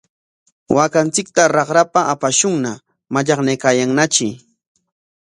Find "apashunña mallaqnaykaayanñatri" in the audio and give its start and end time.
2.13-4.29